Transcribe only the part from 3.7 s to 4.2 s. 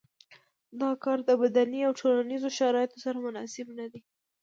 نه دی.